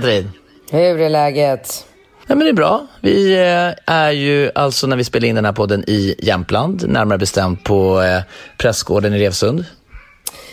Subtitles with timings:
[0.00, 0.30] Katrin!
[0.70, 1.86] Hur är läget?
[2.26, 2.86] Ja, men det är bra.
[3.00, 7.18] Vi eh, är ju alltså när vi spelar in den här podden i Jämtland, närmare
[7.18, 8.20] bestämt på eh,
[8.58, 9.64] Prästgården i Revsund.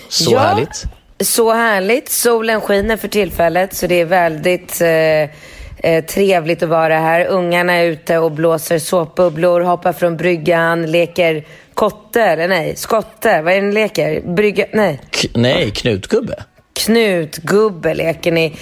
[0.10, 0.40] Så Ja.
[0.40, 0.84] härligt.
[1.20, 2.10] Så härligt.
[2.12, 7.26] Solen skiner för tillfället så det är väldigt eh, eh, trevligt att vara här.
[7.28, 11.44] Ungarna är ute och blåser såpbubblor, hoppar från bryggan, leker
[11.74, 13.42] kotte, eller nej, skotte.
[13.42, 14.22] Vad är det ni leker?
[14.36, 15.02] Brygga, nej.
[15.22, 16.44] K- nej, knutgubbe.
[16.80, 18.56] Knutgubbe leker ni.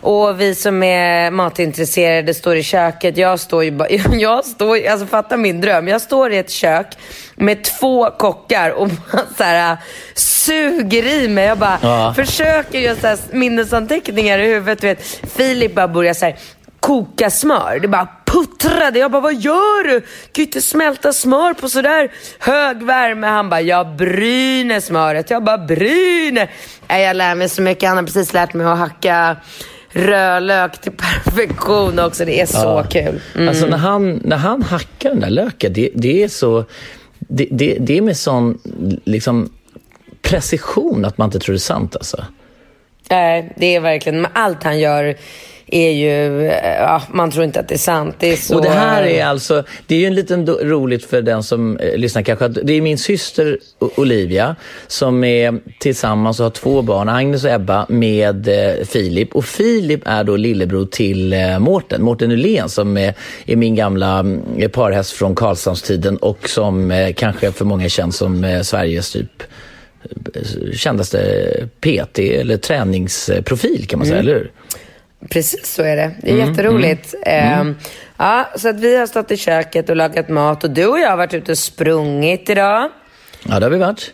[0.00, 3.16] Och vi som är matintresserade står i köket.
[3.16, 5.88] Jag står ju bara, jag står, alltså fatta min dröm.
[5.88, 6.86] Jag står i ett kök
[7.34, 9.76] med två kockar och bara så här,
[10.14, 11.44] suger i mig.
[11.44, 12.14] Jag bara Ja.
[12.16, 14.80] försöker göra minnesanteckningar i huvudet.
[14.80, 15.02] Du vet.
[15.36, 16.36] Filip bara börjar så här,
[16.84, 17.78] koka smör.
[17.82, 18.98] Det bara puttrade.
[18.98, 19.92] Jag bara, vad gör du?
[19.92, 23.26] Du kan ju inte smälta smör på sådär hög värme.
[23.26, 25.30] Han bara, jag bryner smöret.
[25.30, 26.50] Jag bara, bryner.
[26.88, 27.88] Jag lär mig så mycket.
[27.88, 29.36] Han har precis lärt mig att hacka
[29.90, 32.24] rödlök till perfektion också.
[32.24, 32.84] Det är så Ja.
[32.90, 33.20] kul.
[33.34, 33.48] Mm.
[33.48, 36.64] Alltså när han, när han hackar den där löken, det, det är så...
[37.18, 38.58] Det, det, det är med sån
[39.04, 39.52] liksom,
[40.22, 42.24] precision att man inte tror det är sant alltså.
[43.10, 45.16] Nej, det är verkligen, allt han gör
[45.74, 48.16] är ju, eh, ja, man tror inte att det är sant.
[48.18, 48.54] Det är så...
[48.54, 51.96] Och det här är alltså, det är ju en liten roligt för den som eh,
[51.96, 57.44] lyssnar kanske, det är min syster Olivia som är tillsammans och har två barn, Agnes
[57.44, 59.34] och Ebba, med eh, Filip.
[59.34, 63.14] Och Filip är då lillebror till eh, Mårten, Mårten Nylén som är,
[63.46, 68.44] är min gamla mm, parhäst från Karlshamnstiden och som eh, kanske för många känd som
[68.44, 69.42] eh, Sveriges typ
[70.34, 71.18] eh, kändaste
[71.80, 74.50] PT eller träningsprofil kan man säga, eller hur?
[75.30, 76.10] Precis så är det.
[76.22, 77.14] Det Mm, är jätteroligt.
[77.26, 77.74] Ehm,
[78.16, 81.10] ja, så att vi har stått i köket och lagat mat och du och jag
[81.10, 82.90] har varit ute och sprungit idag.
[83.48, 84.10] Ja, det har vi varit.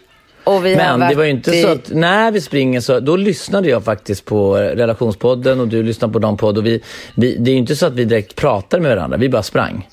[0.62, 3.68] Vi Men varit det var ju inte så att när vi springer så, då lyssnade
[3.68, 6.82] jag faktiskt på relationspodden och du lyssnade på någon podd och vi,
[7.14, 9.88] vi, det är ju inte så att vi direkt pratar med varandra, vi bara sprang.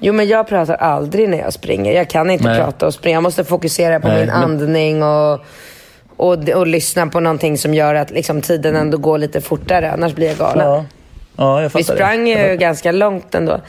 [0.00, 1.92] Jo, men jag pratar aldrig när jag springer.
[1.92, 2.60] Jag kan inte Nej.
[2.60, 3.16] prata och springa.
[3.16, 5.40] Jag måste fokusera på Nej, min men- andning och,
[6.16, 9.90] och, och lyssna på någonting som gör att liksom, tiden ändå går lite fortare.
[9.92, 10.66] Annars blir jag galen.
[10.66, 10.84] Ja,
[11.36, 12.50] ja jag Vi sprang det.
[12.50, 13.60] ju ganska långt ändå.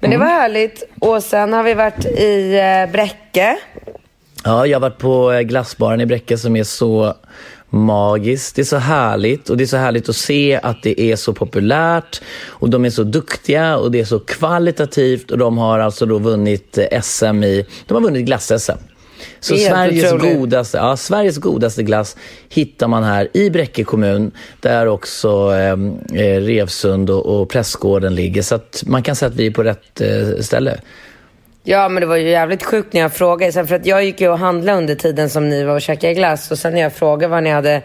[0.00, 0.28] Men det Mm.
[0.28, 0.82] var härligt.
[0.98, 3.56] Och sen har vi varit i eh, Bräcke.
[4.44, 7.14] Ja, jag har varit på eh, glassbaren i Bräcke som är så
[7.70, 8.56] magiskt.
[8.56, 11.32] Det är så härligt och det är så härligt att se att det är så
[11.32, 16.06] populärt och de är så duktiga och det är så kvalitativt och de har alltså
[16.06, 18.78] då vunnit eh, SM i, de har vunnit glass-SM.
[19.40, 20.38] Så Sveriges otroligt.
[20.38, 22.16] godaste, ja, Sveriges godaste glass
[22.48, 25.72] hittar man här i Bräcke kommun där också eh,
[26.22, 28.42] eh, Revsund och, och Prästgården ligger.
[28.42, 30.80] Så att man kan säga att vi är på rätt eh, ställe.
[31.62, 33.52] Ja, men det var ju jävligt sjukt när jag frågade.
[33.52, 36.14] Sen för att jag gick ju och handlade under tiden som ni var och käkade
[36.14, 36.50] glass.
[36.50, 37.82] Och sen när jag frågade vad ni hade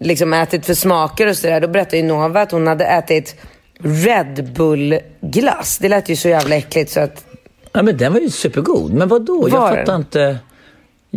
[0.00, 1.60] liksom ätit för smaker och sådär.
[1.60, 3.36] Då berättade ju Nova att hon hade ätit
[3.78, 5.78] Red Bull-glass.
[5.78, 7.24] Det lät ju så jävla äckligt så att...
[7.72, 8.92] Ja, men den var ju supergod.
[8.92, 9.48] Men vad då?
[9.50, 10.38] Jag fattar inte.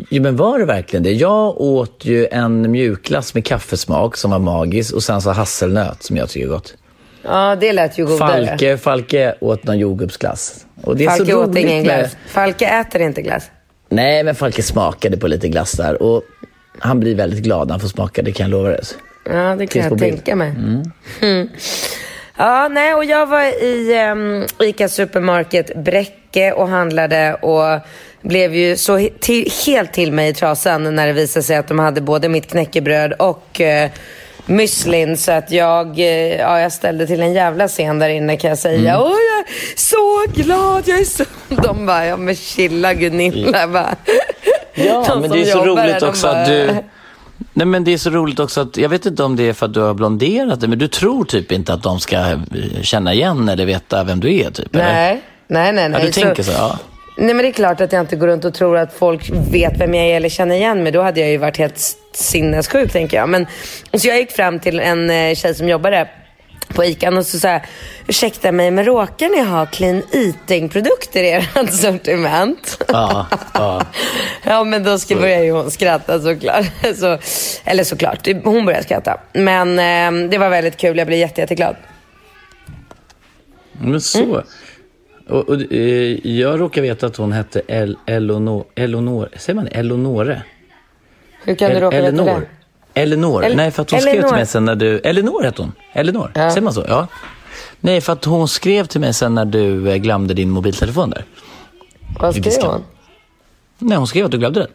[0.10, 1.12] Jo, men var det verkligen det?
[1.12, 6.18] Jag åt ju en mjukglass med kaffesmak som var magisk och sen så hasselnöt som
[6.18, 6.76] jag tycker är gott.
[7.22, 8.48] Ja, det lät ju godare.
[8.48, 10.66] Falke, Falke åt någon jordgubbsglass.
[10.84, 12.18] Och det är Falke så åt ingen glass.
[12.28, 13.52] Falke äter inte glass.
[13.90, 16.24] Nej, men Falke smakade på lite glass där och
[16.80, 18.82] han blir väldigt glad när han får smaka, det kan jag lova dig.
[19.26, 20.50] Ja, det kan på jag tänka mig.
[21.22, 21.50] Mm.
[22.38, 27.82] Ja, nej, och jag var i um, ICA Supermarket Bräcke och handlade och
[28.22, 31.80] blev ju så till, helt till mig i trasan när det visade sig att de
[31.80, 33.92] hade både mitt knäckebröd och uh,
[34.46, 35.18] müslin.
[35.18, 38.60] Så att jag, eh, ja, jag ställde till en jävla scen där inne kan jag
[38.60, 39.00] säga.
[39.00, 41.24] Och jag så glad, jag är så...
[41.64, 43.68] De bara, ja men chilla Gunilla.
[43.68, 43.96] Bara.
[44.80, 46.70] Ja, men det är så roligt de också bara- att du...
[47.54, 49.66] Nej, men det är så roligt också att, jag vet inte om det är för
[49.66, 52.38] att du har blonderat det, men du tror typ inte att de ska eh,
[52.82, 54.76] känna igen eller veta vem du är, typ?
[54.76, 54.86] Eller?
[54.86, 55.90] Nej, nej, nej.
[55.90, 56.00] nej.
[56.02, 56.52] Ja, du tänker så?
[56.52, 56.78] Ja.
[57.18, 59.78] Nej men det är klart att jag inte går runt och tror att folk vet
[59.78, 60.92] vem jag är eller känner igen mig.
[60.92, 63.30] Då hade jag ju varit helt sinnessjuk tänker jag.
[63.30, 63.48] Men,
[63.94, 66.10] så jag gick fram till en eh, tjej som jobbade
[66.68, 67.62] på ICA och så sa jag,
[68.08, 72.84] ursäkta mig men råkar ni ha clean eating-produkter i ert sortiment?
[72.88, 73.86] Ja, ja.
[74.44, 76.66] ja men då ska börjar ju hon skratta såklart.
[76.96, 77.18] Så,
[77.64, 79.20] eller såklart, hon började skratta.
[79.34, 81.76] Men eh, det var väldigt kul, jag blev jätte, jätteglad.
[83.72, 84.44] Men så.
[85.30, 90.42] Och, och, eh, jag råkar veta att hon hette El, Elonor, Elonor, säger man Elonore?
[91.44, 92.46] Hur kan du El- råka veta det?
[92.94, 93.44] Elinor.
[93.46, 94.28] El- Nej, för att hon skrev Elinor.
[94.28, 95.00] till mig sen när du...
[95.00, 95.72] Elinor hette hon.
[95.94, 96.32] Elinor.
[96.36, 96.50] Ja.
[96.50, 96.86] Säger man så?
[96.88, 97.08] Ja.
[97.80, 101.26] Nej, för att hon skrev till mig sen när du eh, glömde din mobiltelefon där.
[102.20, 102.84] Vad skrev hon?
[103.78, 104.70] Nej, hon skrev att du glömde den.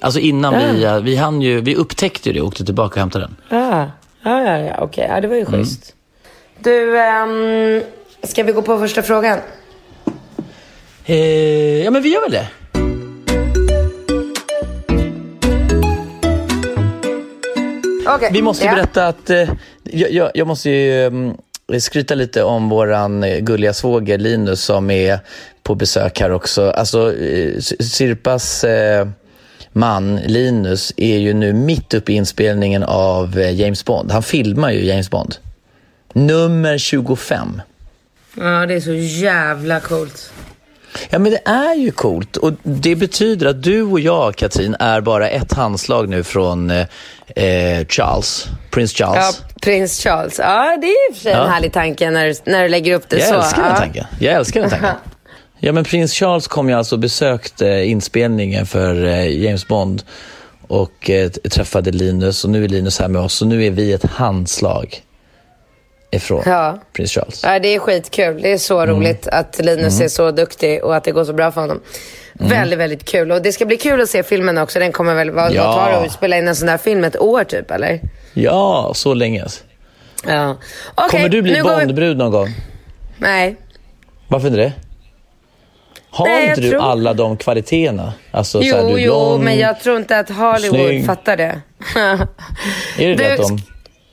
[0.00, 0.72] Alltså innan Ja.
[0.72, 0.84] vi...
[0.84, 1.60] eh, Vi hann ju...
[1.60, 3.36] Vi upptäckte ju det och åkte tillbaka och hämtade den.
[3.60, 3.90] Ja,
[4.22, 4.74] ja, ja, ja.
[4.80, 5.06] okej.
[5.10, 5.52] Ja, det var ju Mm.
[5.52, 5.94] schysst.
[6.58, 7.82] Du, ehm,
[8.26, 9.38] ska vi gå på första frågan?
[11.04, 12.48] Eh, ja, men vi gör väl det.
[18.06, 18.30] Okej.
[18.32, 18.74] Vi måste ja.
[18.74, 19.30] berätta att...
[19.30, 19.50] Eh,
[19.82, 21.36] jag, jag, måste ju mm,
[21.78, 25.18] skryta lite om våran eh, gulliga svåger Linus som är
[25.62, 26.70] på besök här också.
[26.70, 29.08] Alltså, eh, Sirpas eh,
[29.72, 34.12] man Linus är ju nu mitt uppe i inspelningen av eh, James Bond.
[34.12, 35.36] Han filmar ju James Bond.
[36.12, 37.62] Nummer 25.
[38.36, 38.92] Ja, det är så
[39.24, 40.32] jävla coolt.
[41.10, 42.36] Ja, men det är ju coolt.
[42.36, 46.86] Och det betyder att du och jag, Katrin, är bara ett handslag nu från eh,
[47.36, 49.42] eh, Charles, prins Ja, Charles.
[49.62, 50.38] prins Charles.
[50.38, 51.44] Ja, det är i och för sig Ja.
[51.44, 53.34] en härlig tanke när, du- när du lägger upp det Jag så.
[53.34, 53.76] älskar den ja.
[53.78, 54.04] tanken.
[54.20, 54.90] Jag älskar den tanken.
[55.58, 60.02] Ja, men prins Charles kom ju alltså och besökte inspelningen för eh, James Bond
[60.68, 63.92] och eh, träffade Linus och nu är Linus här med oss och nu är vi
[63.92, 65.00] ett handslag
[66.14, 66.78] ifrån Ja.
[66.92, 67.40] prins Charles.
[67.44, 68.42] Ja, det är skitkul.
[68.42, 68.96] Det är så Mm.
[68.96, 71.80] roligt att Linus är så duktig och att det går så bra för honom.
[72.40, 72.50] Mm.
[72.50, 73.32] Väldigt, väldigt kul.
[73.32, 74.78] Och det ska bli kul att se filmen också.
[74.78, 75.66] Den kommer väl, vad, Ja.
[75.66, 77.04] vad tar det att spela in en sån där film?
[77.04, 78.00] Ett år typ, eller?
[78.34, 79.44] Ja, så länge.
[80.28, 80.56] Ja.
[80.94, 82.48] Okej, Kommer du bli går vi- Bondbrud någon gång?
[83.18, 83.56] Nej.
[84.28, 84.72] Varför inte det?
[86.10, 88.12] Har Nej, inte du tror- alla de kvaliteterna?
[88.30, 89.44] Alltså, så här, Jo, jo, blond.
[89.44, 91.06] men jag tror inte att Hollywood snygg.
[91.06, 91.60] fattar det.
[92.98, 93.58] Är det Du, de...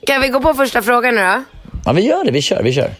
[0.07, 1.43] Kan vi gå på första frågan nu då?
[1.85, 2.31] Ja, vi gör det.
[2.31, 2.63] Vi kör.
[2.63, 2.91] Vi kör.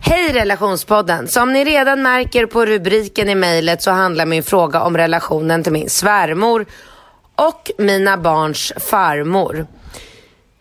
[0.00, 1.28] Hej relationspodden!
[1.28, 5.72] Som ni redan märker på rubriken i mejlet så handlar min fråga om relationen till
[5.72, 6.66] min svärmor
[7.36, 9.66] och mina barns farmor.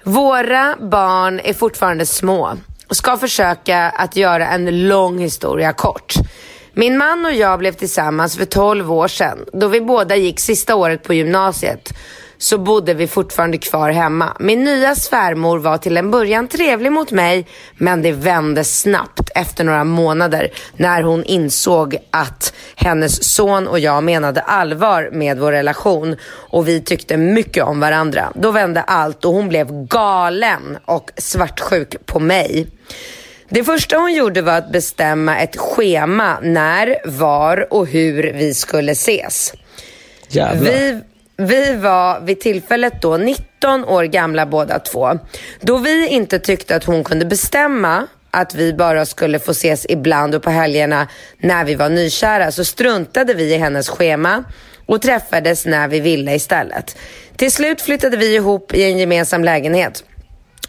[0.04, 2.58] Våra barn är fortfarande små
[2.90, 6.14] och ska försöka att göra en lång historia kort.
[6.74, 9.46] Min man och jag blev tillsammans för 12 år sedan.
[9.54, 11.94] Då vi båda gick sista året på gymnasiet
[12.38, 14.38] så bodde vi fortfarande kvar hemma.
[14.40, 17.46] Min nya svärmor var till en början trevlig mot mig
[17.78, 24.04] men det vände snabbt efter några månader när hon insåg att hennes son och jag
[24.04, 28.32] menade allvar med vår relation och vi tyckte mycket om varandra.
[28.36, 32.68] Då vände allt och hon blev galen och svartsjuk på mig.
[33.50, 38.92] Det första hon gjorde var att bestämma ett schema när, var och hur vi skulle
[38.92, 39.54] ses.
[40.30, 40.72] Jävlar.
[40.72, 41.02] Vi,
[41.38, 45.20] vi var vid tillfället då 19 år gamla båda två.
[45.62, 50.36] Då vi inte tyckte att hon kunde bestämma att vi bara skulle få ses ibland
[50.36, 54.44] och på helgerna när vi var nykära så struntade vi i hennes schema
[54.86, 56.98] och träffades när vi ville istället.
[57.36, 60.04] Till slut flyttade vi ihop i en gemensam lägenhet.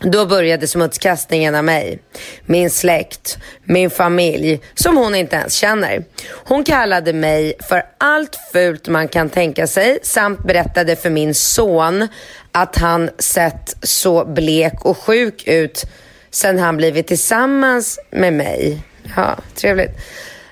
[0.01, 1.99] Då började smutskastningen av mig,
[2.47, 6.05] min släkt, min familj som hon inte ens känner.
[6.29, 12.09] Hon kallade mig för allt fult man kan tänka sig samt berättade för min son
[12.53, 15.85] att han sett så blek och sjuk ut
[16.31, 18.83] sen han blivit tillsammans med mig.
[19.17, 19.91] Ja, trevligt.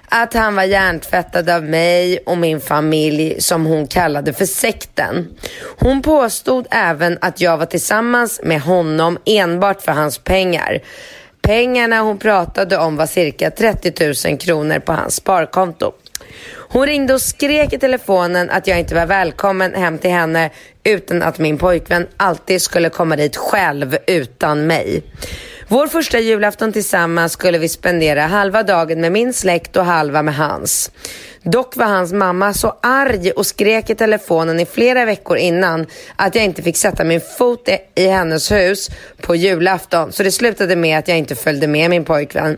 [0.09, 5.37] Att han var hjärntvättad av mig och min familj som hon kallade för sekten.
[5.79, 10.81] Hon påstod även att jag var tillsammans med honom enbart för hans pengar.
[11.43, 15.93] Pengarna hon pratade om var cirka 30 000 kronor på hans sparkonto.
[16.69, 20.51] Hon ringde och skrek i telefonen att jag inte var välkommen hem till henne
[20.85, 25.03] utan att min pojkvän alltid skulle komma dit själv utan mig.
[25.69, 30.35] Vår första julafton tillsammans skulle vi spendera halva dagen med min släkt och halva med
[30.37, 30.91] hans.
[31.43, 36.35] Dock var hans mamma så arg och skrek i telefonen i flera veckor innan att
[36.35, 40.99] jag inte fick sätta min fot i- hennes hus på julafton så det slutade med
[40.99, 42.57] att jag inte följde med min pojkvän.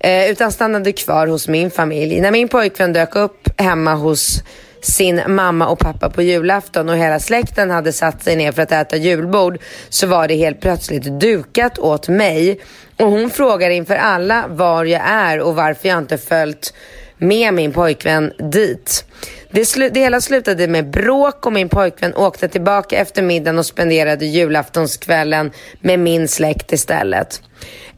[0.00, 2.20] Eh, utan stannade kvar hos min familj.
[2.20, 4.42] När min pojkvän dök upp hemma hos
[4.82, 8.72] sin mamma och pappa på julafton och hela släkten hade satt sig ner för att
[8.72, 9.58] äta julbord
[9.88, 12.60] så var det helt plötsligt dukat åt mig.
[12.96, 16.74] Och hon frågar inför alla var jag är och varför jag inte följt
[17.18, 19.04] med min pojkvän dit.
[19.50, 23.66] Det, slu det hela slutade med bråk och min pojkvän åkte tillbaka efter middagen och
[23.66, 27.42] spenderade julaftonskvällen med min släkt istället.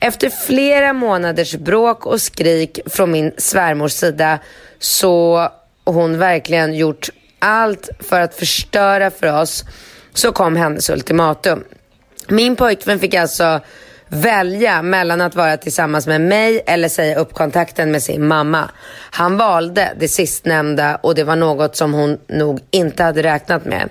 [0.01, 4.39] Efter flera månaders bråk och skrik från min svärmors sida
[4.79, 5.49] så
[5.85, 7.09] hon verkligen gjort
[7.39, 9.65] allt för att förstöra för oss
[10.15, 11.65] så kom hennes ultimatum.
[12.29, 13.61] Min pojkvän fick alltså
[14.09, 18.71] välja mellan att vara tillsammans med mig eller säga upp kontakten med sin mamma.
[19.11, 23.91] Han valde det sistnämnda och det var något som hon nog inte hade räknat med.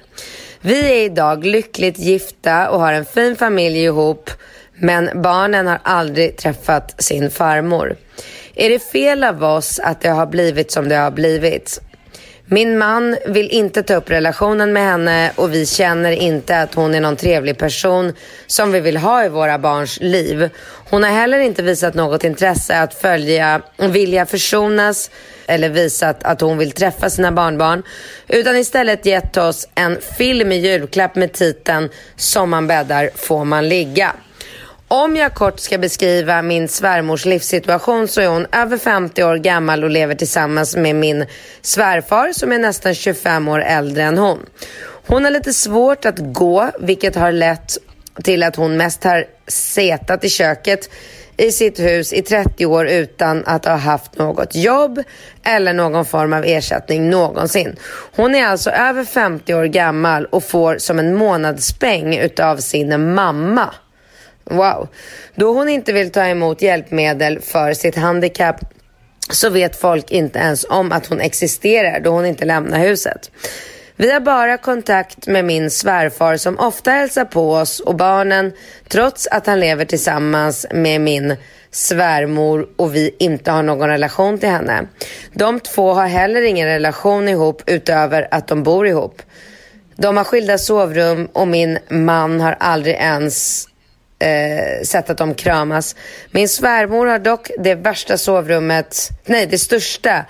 [0.62, 4.29] Vi är idag lyckligt gifta och har en fin familj ihop
[4.74, 7.95] men barnen har aldrig träffat sin farmor.
[8.62, 11.82] Är det fel av oss att det har blivit som det har blivit?
[12.46, 16.96] Min man vill inte ta upp relationen med henne och vi känner inte att hon
[16.96, 18.13] är någon trevlig person
[18.48, 20.50] som vi vill ha i våra barns liv.
[20.89, 25.12] Hon har heller inte visat något intresse att följa, vilja försonas
[25.46, 27.84] eller visat att hon vill träffa sina barnbarn
[28.27, 33.70] utan istället gett oss en film i julklapp med titeln Som man bäddar får man
[33.70, 34.15] ligga.
[34.93, 39.83] Om jag kort ska beskriva min svärmors livssituation så är hon över 50 år gammal
[39.83, 41.25] och lever tillsammans med min
[41.62, 44.39] svärfar som är nästan 25 år äldre än hon.
[45.07, 47.77] Hon har lite svårt att gå vilket har lett
[48.24, 50.89] till att hon mest har setat i köket
[51.38, 55.03] i sitt hus i 30 år utan att ha haft något jobb
[55.43, 57.75] eller någon form av ersättning någonsin.
[58.15, 63.74] Hon är alltså över 50 år gammal och får som en månadspeng utav sin mamma.
[64.43, 64.88] Wow.
[65.36, 68.60] Då hon inte vill ta emot hjälpmedel för sitt handikapp
[69.29, 73.31] så vet folk inte ens om att hon existerar då hon inte lämnar huset.
[73.95, 78.51] Vi har bara kontakt med min svärfar som ofta hälsar på oss och barnen
[78.88, 81.36] trots att han lever tillsammans med min
[81.71, 84.88] svärmor och vi inte har någon relation till henne.
[85.33, 89.21] De två har heller ingen relation ihop utöver att de bor ihop.
[89.95, 93.67] De har skilda sovrum och min man har aldrig ens
[94.22, 95.96] eh, sett att de kramas.
[96.32, 100.25] Min svärmor har dock det värsta sovrummet, nej det största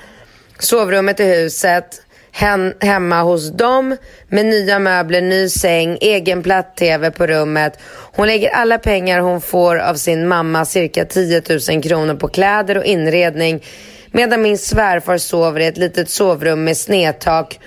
[0.59, 7.27] sovrummet i huset hen, hemma hos dem med nya möbler, ny säng, egen platt-tv på
[7.27, 7.79] rummet.
[8.15, 12.77] Hon lägger alla pengar hon får av sin mamma, cirka 10 000 kronor på kläder
[12.77, 13.63] och inredning
[14.11, 17.59] medan min svärfar sover i ett litet sovrum med snedtak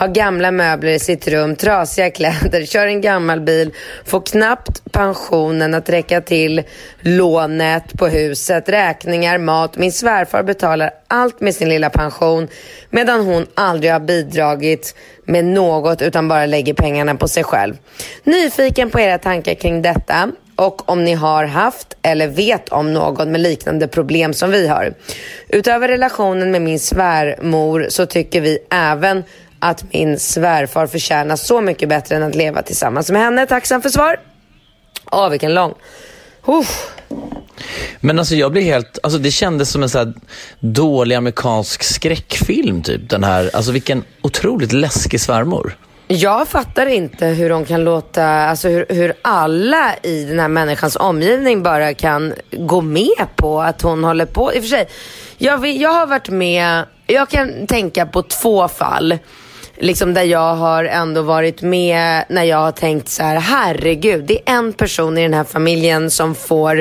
[0.00, 3.70] har gamla möbler i sitt rum, trasiga kläder, kör en gammal bil,
[4.04, 6.62] får knappt pensionen att räcka till,
[7.00, 9.76] lånet på huset, räkningar, mat.
[9.78, 12.48] Min svärfar betalar allt med sin lilla pension
[12.90, 17.74] medan hon aldrig har bidragit med något utan bara lägger pengarna på sig själv.
[18.24, 23.32] Nyfiken på era tankar kring detta och om ni har haft eller vet om någon
[23.32, 24.94] med liknande problem som vi har.
[25.48, 29.24] Utöver relationen med min svärmor så tycker vi även
[29.60, 33.46] att min svärfar förtjänar så mycket bättre än att leva tillsammans med henne.
[33.46, 34.20] Tacksam för svar.
[35.10, 35.74] Åh, oh, vilken lång.
[36.46, 36.90] Uff.
[38.00, 40.12] Men alltså jag blir helt, alltså det kändes som en så
[40.60, 43.10] dålig amerikansk skräckfilm typ.
[43.10, 45.76] Den här, alltså vilken otroligt läskig svärmor.
[46.12, 50.96] Jag fattar inte hur de kan låta, alltså hur, hur alla i den här människans
[50.96, 54.54] omgivning bara kan gå med på att hon håller på.
[54.54, 54.88] I och för sig,
[55.38, 59.18] jag, jag har varit med, jag kan tänka på två fall
[59.80, 64.48] liksom där jag har ändå varit med när jag har tänkt så här, herregud, det
[64.48, 66.80] är en person i den här familjen som får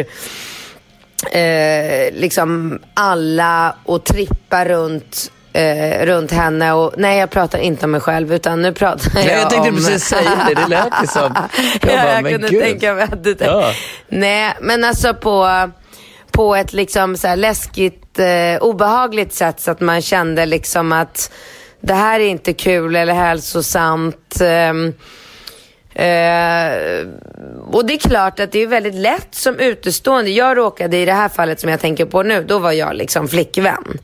[1.31, 7.91] eh, liksom alla att trippa runt eh, runt henne och nej jag pratar inte om
[7.91, 9.75] mig själv utan nu pratar jag, nej, jag tänkte om...
[9.75, 11.33] precis säga det, det lät liksom.
[11.81, 12.61] Jag, ja, bara, jag kunde Gud.
[12.63, 13.45] tänka mig att du tänkte.
[13.45, 13.73] Ja.
[14.07, 15.69] Nej men alltså på,
[16.31, 21.31] på ett liksom så läskigt, eh, obehagligt sätt så att man kände liksom att
[21.81, 24.41] det här är inte kul eller hälsosamt.
[24.41, 24.93] Um,
[25.89, 27.07] Uh,
[27.71, 30.31] och det är klart att det är väldigt lätt som utestående.
[30.31, 33.27] Jag råkade i det här fallet som jag tänker på nu, då var jag liksom
[33.27, 33.99] flickvän.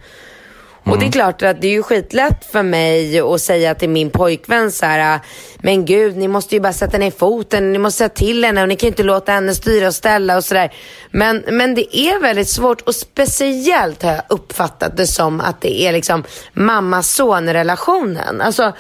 [0.86, 0.94] Mm.
[0.94, 4.10] Och det är klart att det är ju skitlätt för mig att säga till min
[4.10, 5.20] pojkvän så här,
[5.58, 8.68] men gud, ni måste ju bara sätta ner foten, ni måste säga till henne och
[8.68, 10.74] ni kan ju inte låta henne styra och ställa och sådär.
[11.12, 15.82] Men, men det är väldigt svårt och speciellt har jag uppfattat det som att det
[15.82, 16.24] är liksom
[16.54, 18.42] mamma-son relationen.
[18.42, 18.74] Alltså,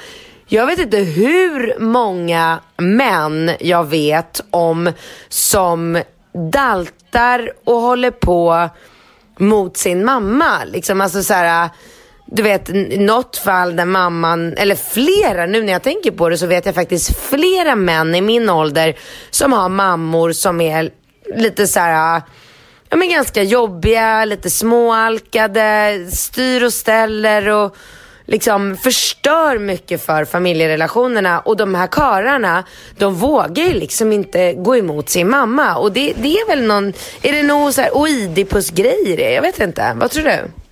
[0.48, 4.92] jag vet inte hur många män jag vet om
[5.30, 6.02] som
[6.52, 8.70] daltar och håller på
[9.40, 10.64] mot sin mamma.
[10.66, 11.70] Liksom, alltså så här,
[12.25, 16.48] du vet, något fall där mamman, eller flera, nu när jag tänker på det så
[16.48, 18.96] vet jag faktiskt flera män i min ålder
[19.29, 20.89] som har mammor som är
[21.36, 22.22] lite så här, ah,
[22.89, 27.75] ja men ganska jobbiga, lite småalkade, styr och ställer och
[28.25, 32.63] liksom förstör mycket för familjerelationerna och de här kararna
[32.98, 36.94] de vågar ju liksom inte gå emot sin mamma och det, det är väl någon,
[37.22, 39.34] är det någon så här oidipus-grej i det?
[39.34, 40.65] Jag vet inte, vad tror du?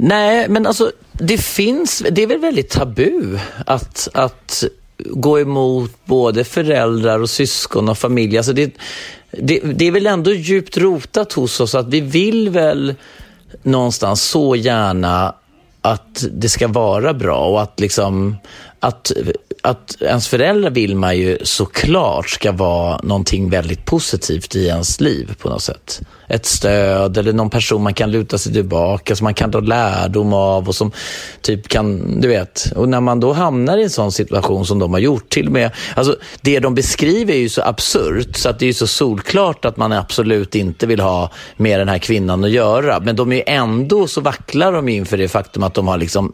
[0.00, 4.64] Nej, men alltså det finns, det är väl väldigt tabu att, att
[4.96, 8.36] gå emot både föräldrar och syskon och familj.
[8.36, 8.72] Alltså det,
[9.30, 12.94] det, det är väl ändå djupt rotat hos oss att vi vill väl
[13.62, 15.34] någonstans så gärna
[15.82, 18.36] att det ska vara bra och att liksom
[18.80, 19.12] att,
[19.62, 25.34] att ens föräldrar vill man ju såklart ska vara någonting väldigt positivt i ens liv
[25.38, 29.34] på något sätt ett stöd eller någon person man kan luta sig tillbaka som man
[29.34, 30.92] kan ta lärdom av och som
[31.40, 32.72] typ kan, du vet.
[32.76, 35.52] Och när man då hamnar i en sån situation som de har gjort, till och
[35.52, 38.86] med, alltså det de beskriver är ju så absurt så att det är ju så
[38.86, 43.00] solklart att man absolut inte vill ha med den här kvinnan att göra.
[43.00, 46.32] Men de är ändå så vacklar de inför det faktum att de har liksom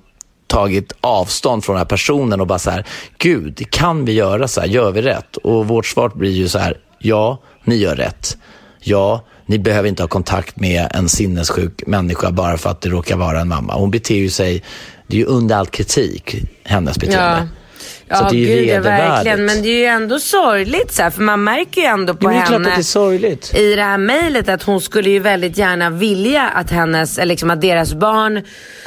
[0.54, 2.84] tagit avstånd från den här personen och bara så här,
[3.18, 4.68] gud, kan vi göra så här?
[4.68, 5.36] Gör vi rätt?
[5.36, 8.36] Och vårt svar blir ju så här, ja, ni gör rätt.
[8.80, 13.16] Ja, ni behöver inte ha kontakt med en sinnessjuk människa bara för att det råkar
[13.16, 13.74] vara en mamma.
[13.74, 14.62] Hon beter ju sig,
[15.06, 17.48] det är ju under all kritik, hennes beteende.
[17.52, 17.63] Ja.
[18.08, 19.44] Så ja, det är ju gud, verkligen.
[19.44, 22.76] Men det är ju ändå sorgligt så här, för man märker ju ändå på henne
[22.76, 27.50] det i det här mejlet att hon skulle ju väldigt gärna vilja att hennes, liksom
[27.50, 28.42] att deras barn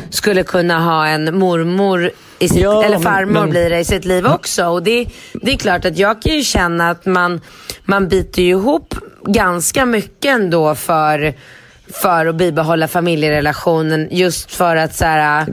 [0.10, 4.06] skulle kunna ha en mormor i sitt, ja, eller farmor men, blir det i sitt
[4.06, 4.66] liv också.
[4.66, 7.42] Och det, det är klart att jag kan ju känna att man,
[7.84, 8.96] man biter ihop
[9.26, 11.34] ganska mycket ändå för,
[11.94, 15.48] för att bibehålla familjerelationen just för att så här,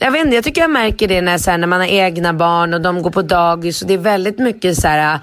[0.00, 2.32] jag vet inte, jag tycker jag märker det när, så här, när man har egna
[2.32, 5.20] barn och de går på dagis och det är väldigt mycket så här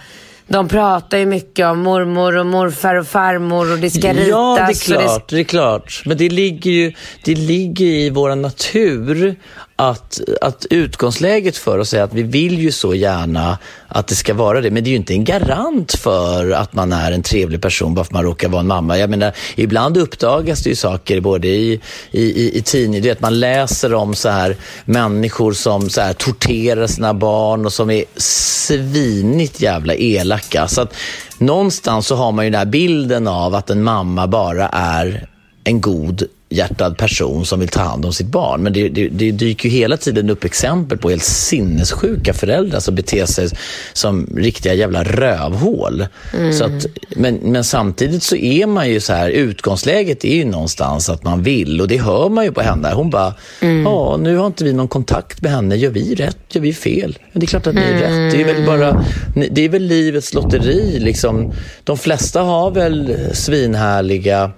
[0.48, 4.28] de pratar ju mycket om mormor och morfar och farmor och det ska ritas.
[4.28, 5.30] Ja, det är klart.
[5.30, 5.36] Det...
[5.36, 5.42] det...
[5.42, 6.02] är klart.
[6.06, 9.36] Men det ligger ju det ligger i vår natur
[9.76, 13.58] att, att utgångsläget för oss är att vi vill ju så gärna
[13.88, 14.72] att det ska vara det.
[14.72, 18.04] Men det är ju inte en garant för att man är en trevlig person bara
[18.04, 18.98] för att man råkar vara en mamma.
[18.98, 23.22] Jag menar, ibland uppdagas det ju saker både i, i, i, i tidningen, du vet
[23.22, 28.04] man läser om så här människor som så här torterar sina barn och som är
[28.18, 30.68] svinigt jävla elaka.
[30.68, 30.94] Så att
[31.38, 35.28] någonstans så har man ju den här bilden av att en mamma bara är
[35.64, 38.62] en god hjärtad person som vill ta hand om sitt barn.
[38.62, 42.96] Men det, det, det dyker ju hela tiden upp exempel på helt sinnessjuka föräldrar som
[42.96, 43.50] beter sig
[43.94, 46.06] som riktiga jävla rövhål.
[46.34, 46.54] Mm.
[46.54, 51.10] Så att, men, men samtidigt så är man ju så här, utgångsläget är ju någonstans
[51.10, 52.92] att man vill och det hör man ju på henne.
[52.94, 53.84] Hon bara, mm.
[53.84, 54.24] ja mm.
[54.24, 57.18] nu har inte vi någon kontakt med henne, gör vi rätt, gör vi fel?
[57.32, 58.32] Men det är klart att ni är rätt.
[58.32, 59.06] Det är väl bara,
[59.52, 61.54] det är väl livets lotteri liksom.
[61.84, 64.52] De flesta har väl svinhärliga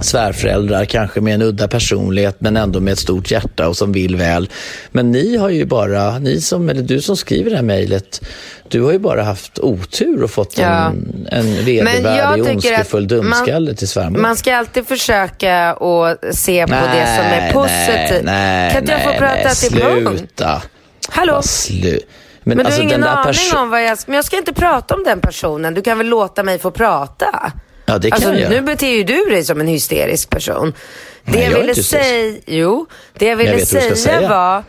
[0.00, 4.16] svärföräldrar, kanske med en udda personlighet men ändå med ett stort hjärta och som vill
[4.16, 4.50] väl.
[4.90, 8.20] Men ni har ju bara, ni som, eller du som skriver det här mejlet,
[8.68, 10.86] du har ju bara haft otur och fått ja.
[10.86, 14.18] en, en vedervärdig, ondskefull dumskalle till svärmor.
[14.18, 18.24] Man ska alltid försöka att se på nej, det som är positivt.
[18.24, 20.62] Nej, kan inte jag få prata nej, till Sluta.
[21.08, 21.42] Hallå?
[21.42, 22.00] Slu
[22.44, 23.98] men, men, du har alltså, ingen aning om vad jag...
[24.06, 25.74] Men jag ska inte prata om den personen.
[25.74, 27.52] Du kan väl låta mig få prata?
[27.92, 28.50] Ja, det kan alltså, jag.
[28.50, 30.72] Nu beter ju du dig som en hysterisk person.
[31.24, 34.64] Det Nej, jag, ville säga, jo, det jag ville jag säga, säga var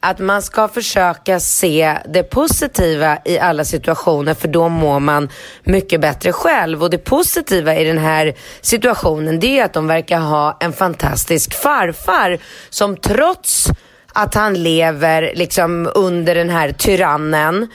[0.00, 5.28] att man ska försöka se det positiva i alla situationer för då mår man
[5.64, 6.82] mycket bättre själv.
[6.82, 11.54] Och det positiva i den här situationen det är att de verkar ha en fantastisk
[11.54, 12.38] farfar
[12.70, 13.68] som trots
[14.12, 17.68] att han lever liksom under den här tyrannen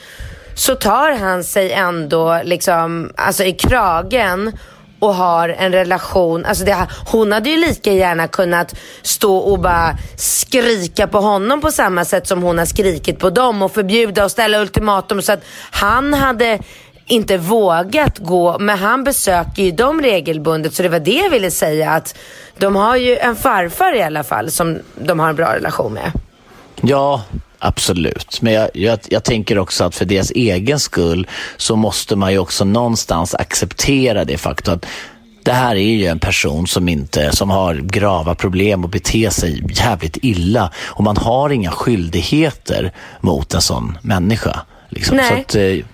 [0.56, 4.58] så tar han sig ändå liksom, alltså i kragen
[5.04, 6.46] och har en relation.
[6.46, 11.72] Alltså det, hon hade ju lika gärna kunnat stå och bara skrika på honom på
[11.72, 15.44] samma sätt som hon har skrikit på dem och förbjuda och ställa ultimatum så att
[15.72, 16.60] han hade
[17.06, 21.52] inte vågat gå, men han besöker ju dem regelbundet så det var det jag ville
[21.52, 22.16] säga att
[22.58, 26.12] de har ju en farfar i alla fall som de har en bra relation med.
[26.82, 27.24] Ja,
[27.66, 32.32] Absolut, men jag, jag, jag, tänker också att för deras egen skull så måste man
[32.32, 34.86] ju också någonstans acceptera det faktum att
[35.44, 39.64] det här är ju en person som, inte, som har grava problem och beter sig
[39.70, 44.62] jävligt illa och man har inga skyldigheter mot en sån människa.
[44.90, 45.18] Liksom.
[45.18, 45.30] Nej.
[45.30, 45.86] Så att, eh,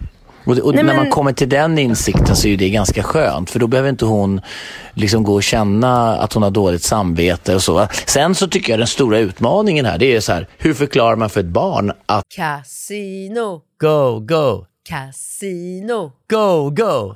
[0.45, 3.03] Och, och Nej, när man men- kommer till den insikten så är ju det ganska
[3.03, 3.49] skönt.
[3.49, 4.41] För då behöver inte hon
[4.93, 7.87] liksom gå och känna att hon har dåligt samvete och så.
[8.05, 11.29] Sen så tycker jag den stora utmaningen här, det är så här, hur förklarar man
[11.29, 17.15] för ett barn att Casino, go, go, casino, go, go,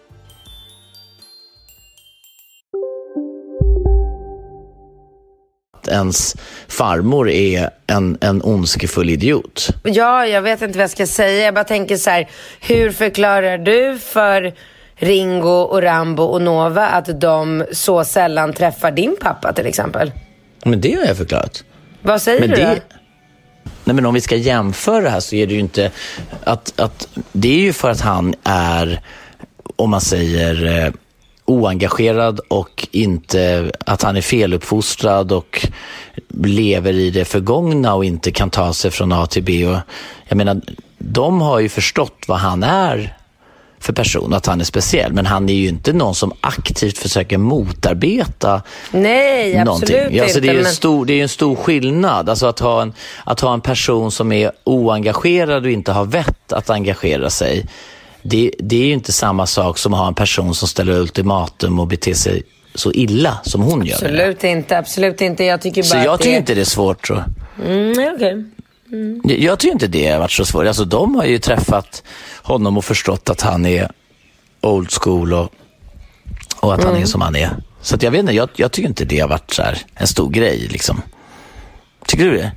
[5.91, 6.35] Ens
[6.67, 9.69] farmor är en, en ondskefull idiot.
[9.83, 11.45] Ja, jag vet inte vad jag ska säga.
[11.45, 12.29] Jag bara tänker så här,
[12.61, 14.53] hur förklarar du för
[14.95, 20.11] Ringo och Rambo och Nova att de så sällan träffar din pappa till exempel?
[20.65, 21.63] Men det har jag förklarat.
[22.01, 22.95] Vad säger Men du det, då?
[23.83, 25.91] nej men om vi ska jämföra det här så är det ju inte
[26.43, 29.01] att, att det är ju för att han är,
[29.75, 30.93] om man säger eh,
[31.51, 35.67] oengagerad och inte att han är feluppfostrad och
[36.43, 39.67] lever i det förgångna och inte kan ta sig från A till B.
[39.67, 39.77] Och,
[40.27, 40.61] jag menar,
[40.97, 43.17] de har ju förstått vad han är
[43.79, 45.13] för person, att han är speciell.
[45.13, 48.61] Men han är ju inte någon som aktivt försöker motarbeta
[48.91, 50.17] Nej, absolut någonting.
[50.17, 50.69] Ja, alltså det, är inte.
[50.69, 52.29] en stor, det är en stor skillnad.
[52.29, 56.53] Alltså att, ha en, att ha en person som är oengagerad och inte har vett
[56.53, 57.65] att engagera sig.
[58.23, 61.79] Det, det är ju inte samma sak som att ha en person som ställer ultimatum
[61.79, 62.43] och beter sig
[62.75, 63.95] så illa som hon gör.
[63.95, 65.43] Absolut inte, absolut inte.
[65.43, 66.37] Jag tycker bara Så jag tycker det...
[66.37, 67.07] inte det är svårt.
[67.07, 67.23] Så.
[67.65, 68.45] Mm, nej, okej.
[69.23, 70.67] Jag, jag tycker inte det har varit så svårt.
[70.67, 72.03] Alltså, de har ju träffat
[72.41, 73.91] honom och förstått att han är
[74.61, 75.53] old school och,
[76.59, 77.49] och att han är som han är.
[77.81, 80.29] Så jag vet inte, jag, jag tycker inte det har varit så här en stor
[80.29, 80.67] grej.
[80.71, 81.01] Liksom.
[82.07, 82.51] Tycker du det?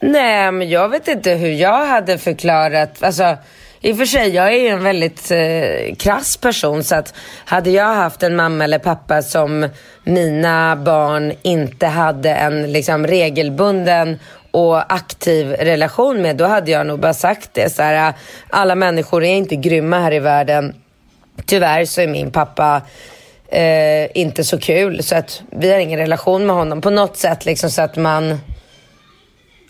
[0.00, 3.02] Nej, men jag vet inte hur jag hade förklarat.
[3.02, 3.36] Alltså,
[3.86, 6.84] I och för sig, jag är ju en väldigt eh, krass person.
[6.84, 9.68] Så att hade jag haft en mamma eller pappa som
[10.04, 14.18] mina barn inte hade en liksom, regelbunden
[14.50, 17.74] och aktiv relation med, då hade jag nog bara sagt det.
[17.74, 18.14] Så här,
[18.50, 20.74] alla människor är inte grymma här i världen.
[21.46, 22.82] Tyvärr så är min pappa
[23.48, 25.02] eh, inte så kul.
[25.02, 27.44] Så att vi har ingen relation med honom på något sätt.
[27.44, 28.40] Liksom, så att man...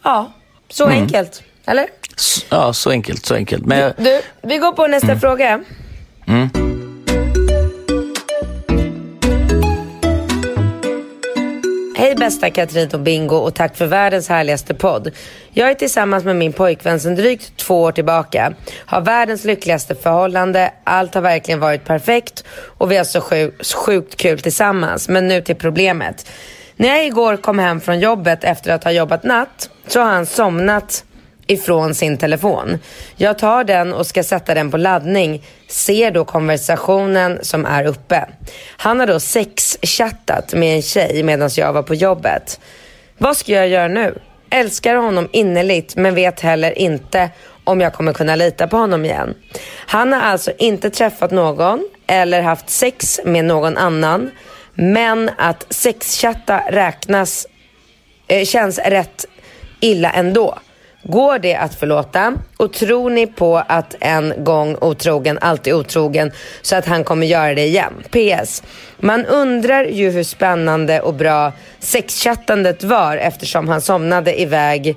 [0.05, 0.33] Ja,
[0.69, 1.43] så enkelt.
[1.67, 1.87] Eller?
[2.49, 3.67] Ja, så enkelt, så enkelt.
[3.67, 5.65] Men jag, Du, vi går på nästa fråga.
[11.97, 15.11] Hej bästa Katrin och Bingo och tack för världens härligaste podd.
[15.51, 18.53] Jag är tillsammans med min pojkvän sedan drygt två år tillbaka.
[18.87, 22.45] Har världens lyckligaste förhållande, allt har verkligen varit perfekt
[22.79, 25.09] och vi har så sjukt, sjukt kul tillsammans.
[25.09, 26.31] Men nu till problemet.
[26.77, 30.27] När jag igår kom hem från jobbet efter att ha jobbat natt så har han
[30.27, 31.05] somnat
[31.47, 32.79] ifrån sin telefon.
[33.17, 38.29] Jag tar den och ska sätta den på laddning, ser då konversationen som är uppe.
[38.77, 42.61] Han har då sexchattat med en tjej medan jag var på jobbet.
[43.19, 44.19] Vad ska jag göra nu?
[44.51, 47.31] Älskar honom innerligt men vet heller inte
[47.65, 49.35] om jag kommer kunna lita på honom igen.
[49.87, 54.31] Han har alltså inte träffat någon eller haft sex med någon annan
[54.75, 57.47] men att sexchatta räknas
[58.29, 59.27] eh, känns rätt
[59.81, 60.59] illa ändå.
[61.09, 62.35] Går det att förlåta?
[62.57, 67.55] Och tror ni på att en gång otrogen, alltid otrogen, så att han kommer göra
[67.55, 67.93] det igen?
[68.11, 68.63] PS.
[68.99, 74.97] Man undrar ju hur spännande och bra sexchattandet var eftersom han somnade iväg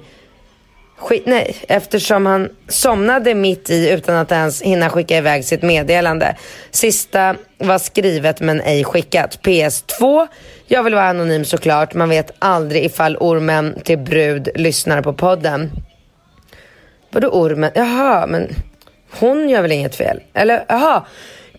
[0.99, 6.35] Skit, nej, eftersom han somnade mitt i utan att ens hinna skicka iväg sitt meddelande.
[6.71, 9.39] Sista var skrivet men ej skickat.
[9.43, 10.27] PS2.
[10.67, 11.93] Jag vill vara anonym såklart.
[11.93, 15.71] Man vet aldrig ifall ormen till brud lyssnar på podden.
[17.11, 17.71] Vadå ormen?
[17.75, 18.55] Jaha, men
[19.11, 20.19] hon gör väl inget fel?
[20.33, 21.05] Eller jaha.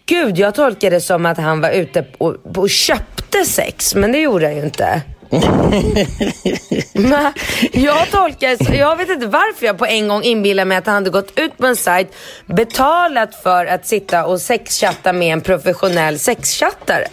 [0.06, 4.18] Gud, jag tolkar det som att han var ute och, och köpte sex, men det
[4.18, 5.02] gjorde han ju inte.
[6.94, 7.32] Men
[7.72, 11.10] jag tolkar, jag vet inte varför jag på en gång inbillar mig att han hade
[11.10, 12.14] gått ut på en sajt,
[12.46, 17.06] betalat för att sitta och sexchatta med en professionell sexchattare.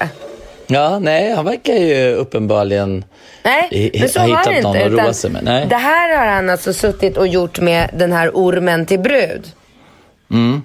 [0.68, 3.06] Ja, nej, han verkar ju uppenbarligen
[3.44, 4.86] Nej, men så ha hittat det någon inte.
[4.86, 5.44] att roa sig med.
[5.44, 5.66] Nej.
[5.70, 9.52] Det här har han alltså suttit och gjort med den här ormen till brud.
[10.32, 10.62] Mm.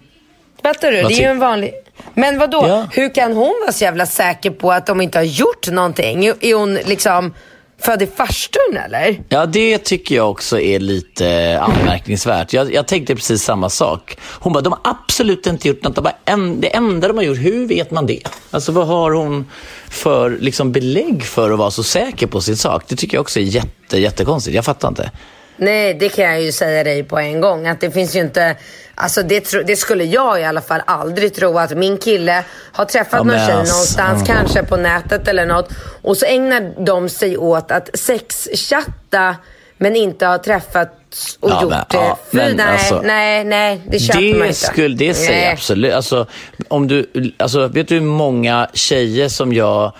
[0.62, 1.02] Fattar du?
[1.02, 1.72] Vad Det är ju en vanlig...
[2.14, 2.64] Men vad då?
[2.68, 2.86] Ja.
[2.92, 6.26] Hur kan hon vara så jävla säker på att de inte har gjort någonting?
[6.26, 7.34] Är hon liksom
[7.82, 9.22] född i farstun eller?
[9.28, 12.52] Ja, det tycker jag också är lite anmärkningsvärt.
[12.52, 14.16] Jag, jag tänkte precis samma sak.
[14.22, 15.94] Hon bara, de har absolut inte gjort något.
[15.94, 18.20] De bara, en, det enda de har gjort, hur vet man det?
[18.50, 19.50] Alltså vad har hon
[19.90, 22.84] för liksom, belägg för att vara så säker på sin sak?
[22.88, 24.54] Det tycker jag också är jätte, jättekonstigt.
[24.54, 25.10] Jag fattar inte.
[25.56, 27.66] Nej, det kan jag ju säga dig på en gång.
[27.66, 28.56] Att det finns ju inte...
[29.02, 32.84] Alltså det, tro, det skulle jag i alla fall aldrig tro att min kille har
[32.84, 34.34] träffat Ja, någon tjej alltså, någonstans, ja.
[34.34, 35.68] kanske på nätet eller något.
[36.02, 39.36] Och så ägnar de sig åt att sexchatta
[39.78, 41.96] men inte har träffats och Ja, gjort men, det.
[41.96, 44.52] ja, Fy, men nej, alltså, nej, nej, det köper man Det, inte.
[44.54, 45.92] skulle, det säger jag absolut.
[45.92, 46.26] Alltså,
[46.68, 47.06] om du,
[47.38, 49.92] alltså, vet du hur många tjejer som jag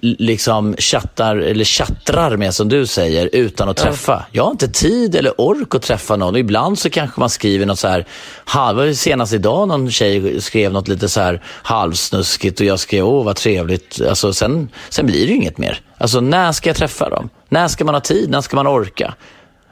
[0.00, 4.26] liksom chattar, eller chattrar med, som du säger, utan att träffa?
[4.32, 6.34] Jag har inte tid eller ork att träffa någon.
[6.34, 8.06] Och ibland så kanske man skriver något så här,
[8.44, 13.24] halv, senast idag någon tjej skrev något lite så här halvsnuskigt och jag skrev, åh
[13.24, 14.00] vad trevligt.
[14.08, 15.80] Alltså, sen, sen blir det ju inget mer.
[15.98, 17.30] Alltså, när ska jag träffa dem?
[17.48, 18.30] När ska man ha tid?
[18.30, 19.14] När ska man orka?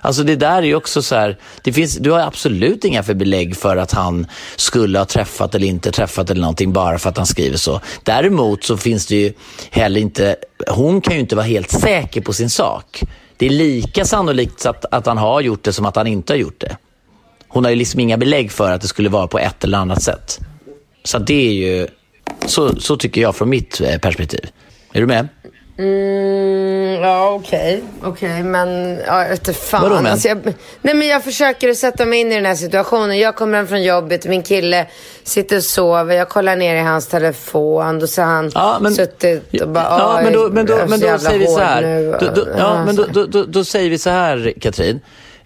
[0.05, 3.15] Alltså det där är ju också så här, det finns, du har absolut inga för
[3.15, 7.17] belägg för att han skulle ha träffat eller inte träffat eller någonting bara för att
[7.17, 7.81] han skriver så.
[8.03, 9.33] Däremot så finns det ju
[9.71, 10.37] heller inte,
[10.69, 13.03] hon kan ju inte vara helt säker på sin sak.
[13.37, 16.39] Det är lika sannolikt att, att han har gjort det som att han inte har
[16.39, 16.77] gjort det.
[17.49, 20.03] Hon har ju liksom inga belägg för att det skulle vara på ett eller annat
[20.03, 20.39] sätt.
[21.05, 21.89] Så det är ju,
[22.47, 24.47] så, så tycker jag från mitt eh, perspektiv.
[24.93, 25.29] Är du med?
[25.79, 27.83] Mm, ja, okej.
[28.03, 29.83] Okej, men ja, inte fan.
[29.83, 30.13] Vadå, men?
[30.13, 30.39] Alltså, jag,
[30.83, 33.19] nej, men jag försöker att sätta mig in i den här situationen.
[33.19, 34.87] Jag kommer hem från jobbet, min kille
[35.25, 36.15] sitter och sover.
[36.17, 37.99] Jag kollar ner i hans telefon.
[37.99, 40.75] Då så har han Ja, men, suttit och bara, ja, "Oj, men då, men då,
[40.89, 41.83] men då jävla säger vi så här.
[41.83, 45.01] nu." Då, då, ja, men då, då, då, då säger vi så här, Katrin.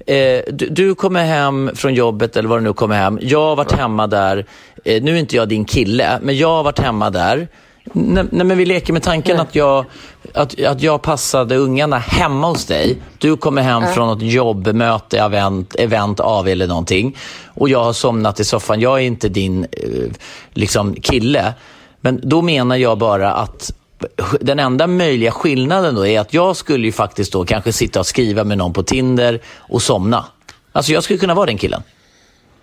[0.06, 3.18] Eh, du, du kommer hem från jobbet eller vad du nu kommer hem.
[3.22, 4.46] Jag har varit hemma där.
[4.84, 7.48] Eh, nu är inte jag din kille, men jag har varit hemma där.
[7.92, 9.84] Nej, nej, men vi leker med tanken att jag,
[10.34, 13.02] att, att jag passade ungarna hemma hos dig.
[13.18, 17.16] Du kommer hem från något jobbmöte, event, event av eller någonting.
[17.46, 18.80] Och jag har somnat i soffan.
[18.80, 20.12] Jag är inte din eh,
[20.52, 21.54] liksom, kille.
[22.00, 23.72] Men då menar jag bara att
[24.40, 28.06] den enda möjliga skillnaden då är att jag skulle ju faktiskt då kanske sitta och
[28.06, 30.24] skriva med någon på Tinder och somna.
[30.72, 31.82] Alltså jag skulle kunna vara den killen.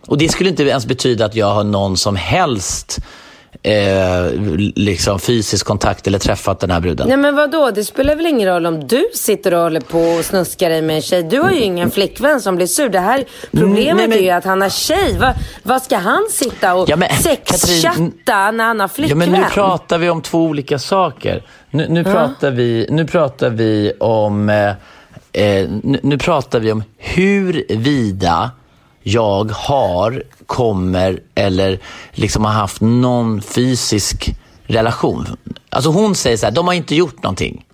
[0.08, 3.00] Och det skulle inte ens betyda att jag har någon som helst
[3.63, 4.32] eh,
[4.76, 7.08] liksom fysisk kontakt eller träffat den här bruden.
[7.08, 10.26] Nej men vadå, det spelar väl ingen roll om du sitter och håller på och
[10.26, 11.24] snuskar dig med en tjej.
[11.24, 12.89] Du har ju ingen flickvän som blir sur.
[12.89, 15.18] Det här problemet Mm, nej, men- är ju att han har tjej.
[15.20, 19.18] Va, vad ska han sitta och Ja, men, sexchatta Katrin, när han har Ja, flickvän?
[19.18, 21.44] men nu pratar vi om två olika saker.
[21.72, 24.68] Nu, nu, pratar, vi, nu pratar vi om eh,
[25.44, 28.52] eh, nu, nu pratar vi om huruvida
[29.04, 31.79] jag har, kommer eller
[32.12, 34.36] liksom har haft någon fysisk
[34.67, 35.27] relation.
[35.69, 37.65] Alltså hon säger så här, de har inte gjort någonting.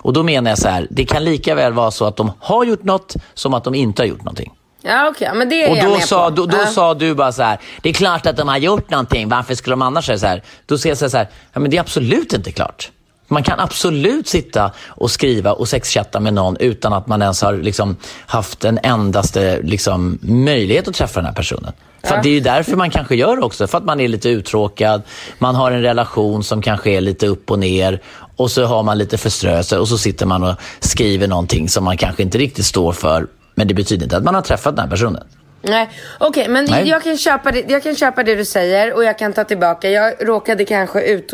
[0.00, 2.64] Och då menar jag så här, det kan lika väl vara så att de har
[2.64, 4.52] gjort något som att de inte har gjort någonting.
[4.82, 6.36] Ja okej, men det är Och jag då, med sa, på.
[6.36, 6.66] då, då Ja.
[6.66, 9.72] sa du bara så här, det är klart att de har gjort någonting, varför skulle
[9.72, 10.42] de annars säga så här?
[10.66, 12.90] Då säger jag så här, ja, men det är absolut inte klart.
[13.30, 17.52] Man kan absolut sitta och skriva och sexchatta med någon utan att man ens har
[17.56, 21.72] liksom, haft en endaste liksom, möjlighet att träffa den här personen.
[22.02, 24.28] För att det är ju därför man kanske gör också, för att man är lite
[24.28, 25.02] uttråkad,
[25.38, 28.02] man har en relation som kanske är lite upp och ner
[28.36, 31.96] och så har man lite förströelse och så sitter man och skriver någonting som man
[31.96, 34.90] kanske inte riktigt står för, men det betyder inte att man har träffat den här
[34.90, 35.24] personen.
[35.62, 36.88] Nej, okej, men Nej.
[36.88, 39.90] Jag, kan köpa det, jag kan köpa det du säger och jag kan ta tillbaka.
[39.90, 41.32] Jag råkade kanske ut,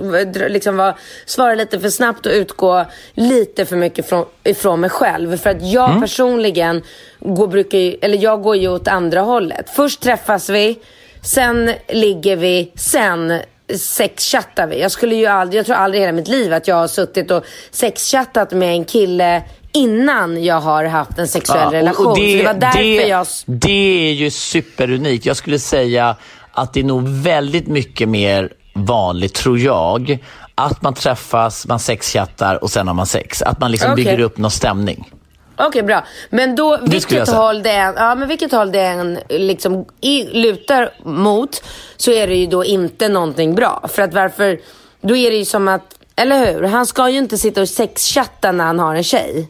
[0.49, 0.95] liksom vara,
[1.27, 2.85] svara lite för snabbt och utgå
[3.15, 5.37] lite för mycket från, ifrån mig själv.
[5.37, 6.01] För att jag Mm.
[6.01, 6.83] personligen
[7.21, 9.71] går, brukar eller jag går ju åt andra hållet.
[9.71, 10.79] Först träffas vi,
[11.23, 13.39] sen ligger vi, sen
[13.77, 14.81] sexchattar vi.
[14.81, 17.31] Jag skulle ju aldrig, jag tror aldrig i hela mitt liv att jag har suttit
[17.31, 19.43] och sexchattat med en kille
[19.75, 22.07] innan jag har haft en sexuell Ja, och- relation.
[22.07, 23.27] och Så det var därför det, jag...
[23.47, 25.27] Det är ju superunikt.
[25.27, 26.17] Jag skulle säga
[26.53, 30.19] att det är nog väldigt mycket mer vanligt, tror jag,
[30.55, 33.43] att man träffas, man sexchattar och sen har man sex.
[33.43, 34.05] Att man liksom Okej.
[34.05, 35.11] bygger upp någon stämning.
[35.57, 36.05] Okej, bra.
[36.31, 40.91] Men då, vilket håll det än, ja, men vilket håll det än liksom i, lutar
[41.05, 41.63] mot
[41.97, 43.89] så är det ju då inte någonting bra.
[43.93, 44.59] För att varför,
[45.01, 45.83] då är det ju som att,
[46.17, 46.63] eller hur?
[46.63, 49.49] Han ska ju inte sitta och sexchatta när han har en tjej.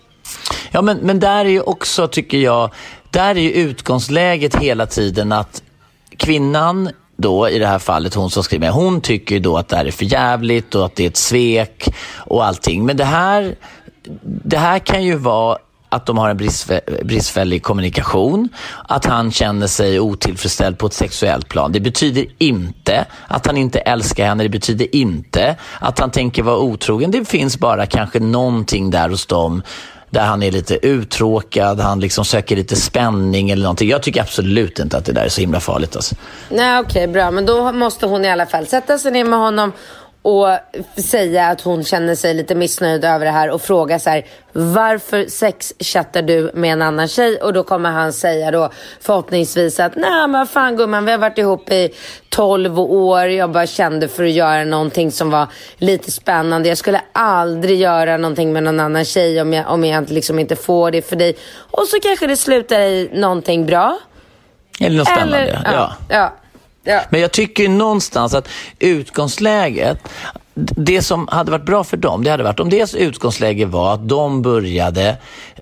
[0.71, 2.71] Ja, men, men där är ju också, tycker jag,
[3.11, 5.63] där är ju utgångsläget hela tiden att
[6.17, 9.77] kvinnan då, i det här fallet hon som skriver, hon tycker ju då att det
[9.77, 12.87] här är för jävligt och att det är ett svek och allting.
[12.87, 13.55] Men det här,
[14.23, 15.59] det här kan ju vara
[15.89, 16.37] att de har en
[17.05, 18.49] bristfällig kommunikation,
[18.89, 21.73] att han känner sig otillfredsställd på ett sexuellt plan.
[21.73, 26.59] Det betyder inte att han inte älskar henne, det betyder inte att han tänker vara
[26.59, 27.11] otrogen.
[27.11, 29.63] Det finns bara kanske någonting där hos dem
[30.15, 33.89] där han är lite uttråkad, han liksom söker lite spänning eller någonting.
[33.89, 35.97] Jag tycker absolut inte att det där är så himla farligt.
[35.97, 36.15] Alltså.
[36.49, 37.31] Nej, okej, bra.
[37.31, 39.73] Men då måste hon i alla fall sätta sig ner med honom
[40.25, 40.49] och
[40.97, 45.27] säga att hon känner sig lite missnöjd över det här och fråga så här, varför
[45.27, 47.37] sexchattar du med en annan tjej?
[47.37, 51.19] Och då kommer han säga då förhoppningsvis att, nej men vad fan gumman, vi har
[51.19, 51.91] varit ihop i
[52.29, 56.69] 12 år, jag bara kände för att göra någonting som var lite spännande.
[56.69, 60.57] Jag skulle aldrig göra någonting med någon annan tjej om jag, om jag liksom inte
[60.57, 61.37] får det för dig.
[61.57, 63.99] Och så kanske det slutar i någonting bra.
[64.81, 65.39] Eller något spännande.
[65.39, 65.73] Eller, ja.
[65.73, 65.93] ja.
[66.09, 66.33] ja
[66.85, 67.03] ja.
[67.11, 70.09] Men jag tycker ju någonstans att utgångsläget,
[70.57, 74.09] det som hade varit bra för dem, det hade varit om deras utgångsläge var att
[74.09, 75.17] de började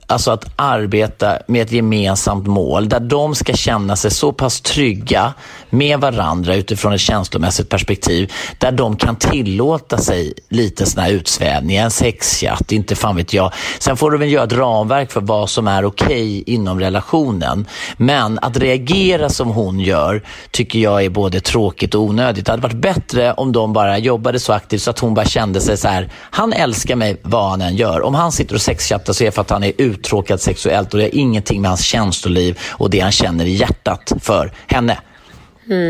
[0.06, 5.34] alltså att arbeta med ett gemensamt mål där de ska känna sig så pass trygga
[5.70, 11.84] med varandra utifrån ett känslomässigt perspektiv där de kan tillåta sig lite såna här utsvävningar,
[11.84, 13.52] en sexchatt, inte fan vet jag.
[13.78, 17.66] Sen får de väl göra ett ramverk för vad som är okej inom relationen.
[17.96, 22.46] Men att reagera som hon gör tycker jag är både tråkigt och onödigt.
[22.46, 25.60] Det hade varit bättre om de bara jobbade så aktivt så att hon bara kände
[25.60, 28.02] sig så här, han älskar mig vad han än gör.
[28.02, 30.98] Om han sitter och sexchattar så är det för att han är uttråkad sexuellt och
[30.98, 34.98] det har ingenting med hans känsloliv och det han känner i hjärtat för henne.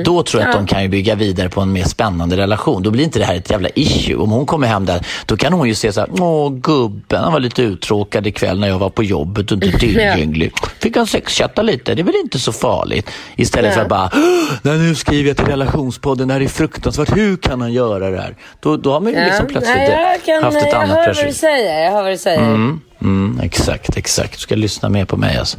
[0.04, 2.82] Då tror jag att de kan ju bygga vidare på en mer spännande relation.
[2.82, 4.16] Då blir inte det här ett jävla issue.
[4.16, 7.32] Om hon kommer hem där, då kan hon ju se så här, åh gubben, han
[7.32, 10.52] var lite uttråkad ikväll när jag var på jobbet och inte tillgänglig.
[10.78, 13.10] Fick han sexchatta lite, det är väl inte så farligt.
[13.36, 17.16] Istället för att bara, "Åh, nej, nu skriver jag till relationspodden, det här är fruktansvärt,
[17.16, 18.36] hur kan han göra det här?
[18.60, 20.96] Då, då har man ju liksom plötsligt Nej, jag, kan, haft ett jag annat hör
[20.96, 21.32] vad du perspektiv.
[21.38, 21.84] säger.
[21.84, 22.40] Jag hör vad du säger.
[22.40, 24.32] Mm, mm, exakt, exakt.
[24.32, 25.58] Du ska lyssna mer på mig alltså.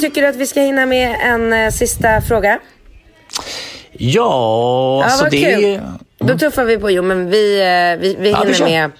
[0.00, 2.58] Tycker du att vi ska hinna med en eh, sista fråga?
[3.92, 5.80] Ja, Ja, alltså det kul.
[6.18, 6.90] Då tuffar vi på.
[6.90, 8.90] Jo, men vi, eh, vi, vi Ja, vi hinner med.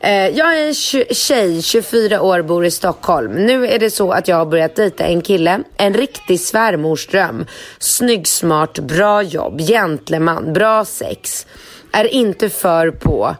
[0.00, 0.74] Eh, jag är en
[1.14, 3.32] tjej, 24 år, bor i Stockholm.
[3.32, 5.60] Nu är det så att jag har börjat dejta en kille.
[5.76, 7.46] En riktig svärmorsdröm.
[7.78, 11.46] Snygg, smart, bra jobb, gentleman, bra sex.
[11.92, 13.36] Är inte för på.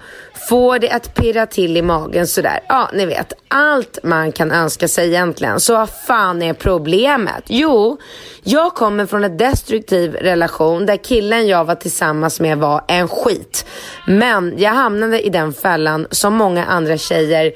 [0.48, 2.60] Får det att pirra till i magen sådär.
[2.68, 3.32] Ja, ni vet.
[3.48, 5.60] Allt man kan önska sig egentligen.
[5.60, 7.44] Så vad fan är problemet?
[7.46, 7.98] Jo,
[8.42, 13.66] jag kommer från en destruktiv relation där killen jag var tillsammans med var en skit.
[14.06, 17.52] Men jag hamnade i den fällan som många andra tjejer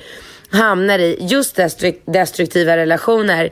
[0.51, 1.59] hamnar i just
[2.07, 3.51] destruktiva relationer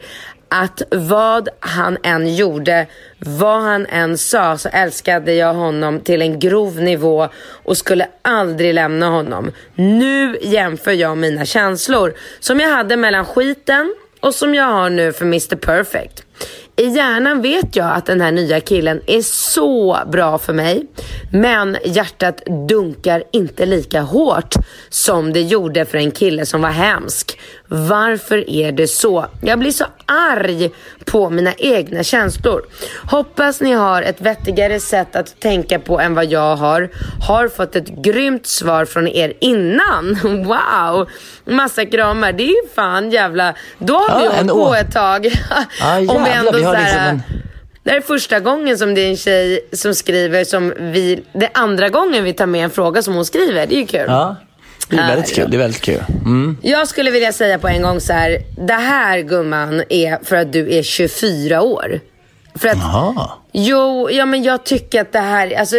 [0.55, 2.87] att vad han än gjorde,
[3.19, 7.29] vad han än sa så älskade jag honom till en grov nivå
[7.65, 9.51] och skulle aldrig lämna honom.
[9.75, 15.13] Nu jämför jag mina känslor som jag hade mellan skiten och som jag har nu
[15.13, 16.25] för Mr Perfect.
[16.77, 20.87] I hjärnan vet jag att den här nya killen är så bra för mig.
[21.33, 24.55] Men hjärtat dunkar inte lika hårt
[24.89, 27.39] som det gjorde för en kille som var hemsk.
[27.69, 29.27] Varför är det så?
[29.41, 30.71] Jag blir så arg
[31.05, 32.63] på mina egna känslor.
[33.11, 36.91] Hoppas ni har ett vettigare sätt att tänka på än vad jag har.
[37.29, 40.19] Har fått ett grymt svar från er innan.
[40.45, 41.09] Wow!
[41.45, 42.33] Massa kramar.
[42.33, 43.55] Det är fan jävla...
[43.79, 45.27] Då har vi Ja, hållit på ett tag.
[45.81, 47.23] Ja, jävlar, vi har liksom en-
[47.83, 51.25] Det här är första gången som det är en tjej som skriver som vi...
[51.33, 53.67] Det är andra gången vi tar med en fråga som hon skriver.
[53.67, 54.05] Det är ju kul.
[54.09, 54.37] Ja.
[54.89, 55.51] Det är väldigt kul.
[55.51, 56.03] Det är väldigt kul.
[56.25, 56.57] Mm.
[56.63, 58.39] Jag skulle vilja säga på en gång så här.
[58.67, 62.01] Det här gumman är för att du är 24 år.
[62.55, 63.31] För att, Jaha.
[63.53, 65.77] Jo, ja men jag tycker att det här, alltså,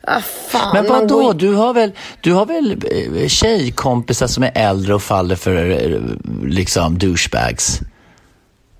[0.00, 0.70] ah, fan.
[0.74, 1.22] Men vadå?
[1.22, 2.76] går- Du har väl, du har väl
[3.22, 6.00] eh, tjejkompisar som är äldre och faller för eh,
[6.48, 7.80] liksom douchebags?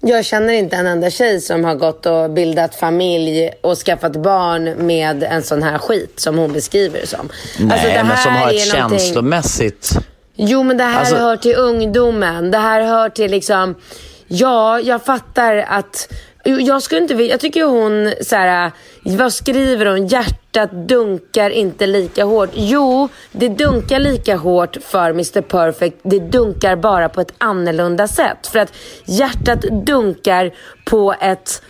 [0.09, 4.86] Jag känner inte en enda tjej som har gått och bildat familj och skaffat barn
[4.86, 7.28] med en sån här skit som hon beskriver det som.
[7.59, 9.90] Nej, Alltså, det men som har ett någonting- känslomässigt...
[10.36, 12.50] Jo, men det här Alltså- hör till ungdomen.
[12.50, 13.74] Det här hör till liksom...
[14.26, 16.09] Ja, jag fattar att...
[16.47, 17.32] Jag skulle inte vilja...
[17.32, 18.72] Jag tycker hon så här...
[19.03, 20.07] Vad skriver hon?
[20.07, 22.51] Hjärtat dunkar inte lika hårt.
[22.55, 25.97] Jo, det dunkar lika hårt för Mr Perfect.
[26.03, 28.47] Det dunkar bara på ett annorlunda sätt.
[28.47, 28.72] För att
[29.05, 31.62] hjärtat dunkar på ett...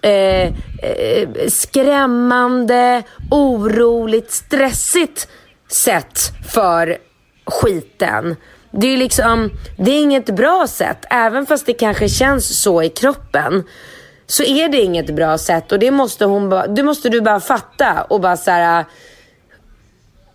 [0.00, 5.28] Eh, eh, skrämmande, oroligt, stressigt
[5.68, 6.18] sätt
[6.52, 6.98] för
[7.46, 8.36] skiten.
[8.70, 11.04] Det är liksom, det är inget bra sätt.
[11.10, 13.64] Även fast det kanske känns så i kroppen.
[14.26, 17.40] Så är det inget bra sätt och det måste, hon bara, det måste du bara
[17.40, 18.84] fatta och bara så här.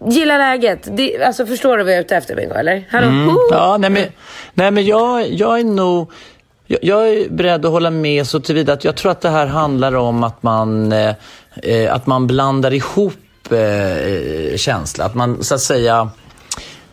[0.07, 0.87] Gilla läget.
[0.97, 2.87] Det, alltså förstår du vad jag är ute efter Bingo eller?
[2.91, 3.07] Hallå?
[3.07, 3.35] Mm.
[3.51, 4.05] Ja, nej men,
[4.53, 6.11] nej, men jag, jag är nog...
[6.67, 9.45] Jag, jag är beredd att hålla med så tillvida att jag tror att det här
[9.47, 11.13] handlar om att man, eh,
[11.63, 13.13] eh, att man blandar ihop
[13.51, 15.05] eh, känsla.
[15.05, 16.09] Att man så att säga...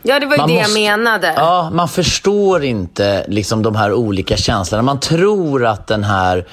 [0.02, 1.32] Ja, det var ju Man det måste- jag menade.
[1.36, 4.82] Ja, man förstår inte liksom de här olika känslorna.
[4.82, 6.46] Man tror att den här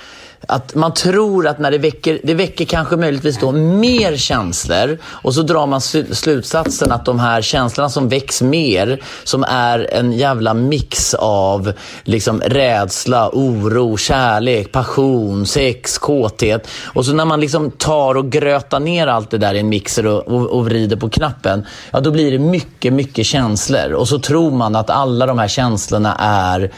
[0.47, 5.33] att man tror att när det väcker, det väcker kanske möjligtvis då mer känslor och
[5.33, 10.53] så drar man slutsatsen att de här känslorna som väcks mer, som är en jävla
[10.53, 11.73] mix av
[12.03, 16.67] liksom rädsla, oro, kärlek, passion, sex, kåthet.
[16.85, 20.05] Och så när man liksom tar och grötar ner allt det där i en mixer
[20.05, 23.93] och, och, och vrider på knappen, ja då blir det mycket, mycket känslor.
[23.93, 26.71] Och så tror man att alla de här känslorna är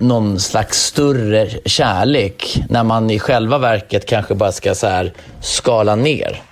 [0.00, 5.96] någon slags större kärlek när man i själva verket kanske bara ska så här skala
[5.96, 6.42] ner.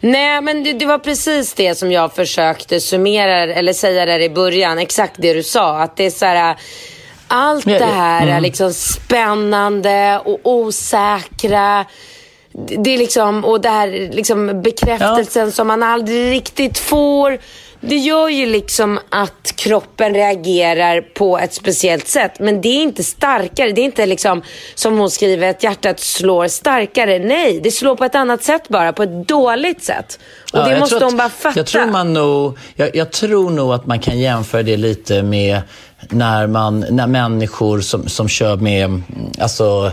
[0.00, 4.30] Nej, men det, det var precis det som jag försökte summera eller säga där i
[4.30, 4.78] början.
[4.78, 5.78] Exakt det du sa.
[5.78, 6.56] Att det är så här...
[7.32, 8.42] Allt Ja, det ja, här är mm.
[8.42, 11.86] liksom spännande och osäkra.
[12.52, 17.38] Det det är liksom, och det här liksom bekräftelsen som man aldrig riktigt får.
[17.80, 22.32] Det gör ju liksom att kroppen reagerar på ett speciellt sätt.
[22.38, 23.72] Men det är inte starkare.
[23.72, 24.42] Det är inte liksom
[24.74, 27.18] som hon skriver att hjärtat slår starkare.
[27.18, 28.92] Nej, det slår på ett annat sätt bara.
[28.92, 30.18] På ett dåligt sätt.
[30.52, 31.58] Och Ja, det måste hon bara fatta.
[31.58, 35.60] Jag tror, man nog, jag, jag tror nog att man kan jämföra det lite med
[36.08, 39.04] när, man, när människor som, som kör med, mm,
[39.38, 39.92] alltså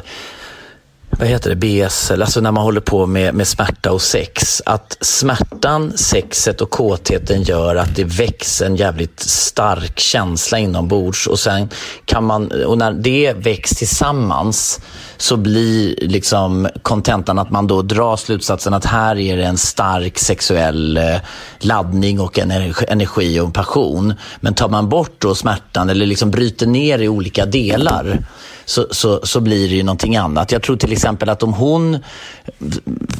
[1.09, 4.61] vad heter det, BSL, alltså när man håller på med, med smärta och sex.
[4.65, 11.39] Att smärtan, sexet och kåtheten gör att det väcks en jävligt stark känsla inombords och
[11.39, 11.69] sen
[12.05, 14.79] kan man, och när det väcks tillsammans
[15.17, 20.19] så blir liksom kontentan att man då drar slutsatsen att här är det en stark
[20.19, 21.15] sexuell eh,
[21.59, 24.13] laddning och en energi- och en passion.
[24.39, 28.19] Men tar man bort då smärtan eller liksom bryter ner i olika delar
[28.65, 30.51] så, så, så blir det ju någonting annat.
[30.51, 31.97] Jag tror till exempel att om hon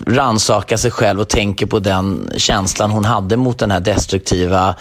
[0.07, 4.75] rannsakar sig själv och tänker på den känslan hon hade mot den här destruktiva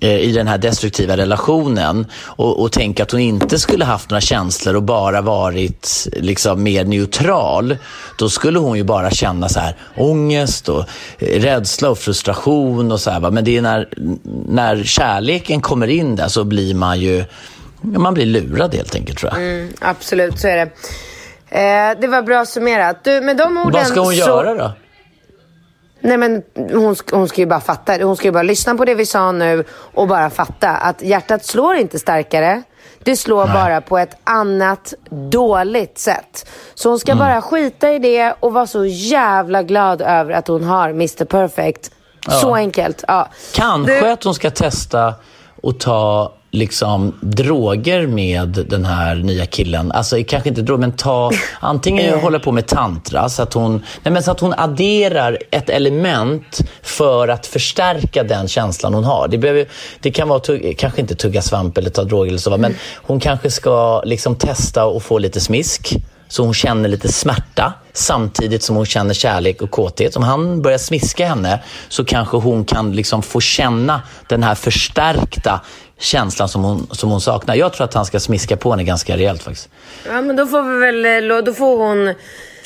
[0.00, 4.76] i den här destruktiva relationen och, och tänka att hon inte skulle haft några känslor
[4.76, 7.76] och bara varit liksom mer neutral,
[8.18, 10.84] då skulle hon ju bara känna så här ångest och
[11.18, 13.20] eh, rädsla och frustration och så här.
[13.20, 13.30] va.
[13.30, 13.88] Men det är när,
[14.48, 17.24] när kärleken kommer in där så blir man ju
[17.80, 19.42] man blir lurad helt enkelt tror jag.
[19.42, 20.70] Mm, absolut, så är det.
[21.48, 23.04] Eh, det var bra summerat.
[23.04, 24.18] Du, med de orden Vad ska hon så...
[24.18, 24.72] göra då?
[26.06, 27.92] Nej men hon, hon ska ju bara fatta.
[28.04, 31.44] Hon ska ju bara lyssna på det vi sa nu och bara fatta att hjärtat
[31.44, 32.62] slår inte starkare.
[33.04, 34.94] Det slår bara på ett annat
[35.30, 36.48] dåligt sätt.
[36.74, 37.26] Så hon ska Mm.
[37.26, 41.90] bara skita i det och vara så jävla glad över att hon har Mr Perfect.
[42.30, 43.04] Så enkelt.
[43.08, 43.28] Ja.
[43.54, 45.14] Kanske Du- att hon ska testa
[45.62, 49.92] och ta liksom droger med den här nya killen.
[49.92, 51.30] Alltså kanske inte droger, men ta
[51.60, 55.70] antingen hålla på med tantra så att hon, nej, men så att hon adderar ett
[55.70, 59.28] element för att förstärka den känslan hon har.
[59.28, 59.66] Det, behöver,
[60.00, 63.20] det kan vara, tugg, kanske inte tugga svamp eller ta droger eller så, men hon
[63.20, 65.96] kanske ska liksom testa och få lite smisk.
[66.28, 70.16] Så hon känner lite smärta samtidigt som hon känner kärlek och kåthet.
[70.16, 75.60] Om han börjar smiska henne så kanske hon kan liksom få känna den här förstärkta
[75.98, 77.54] känslan som hon, som hon saknar.
[77.54, 79.68] Jag tror att han ska smiska på henne ganska rejält faktiskt.
[80.06, 82.14] Ja men då får vi väl, eh, då får hon...